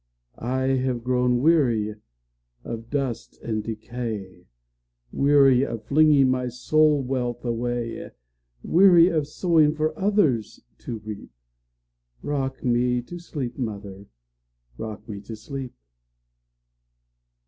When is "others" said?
9.99-10.59